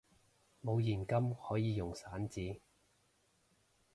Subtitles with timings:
[0.65, 2.59] 冇現金可以用散紙！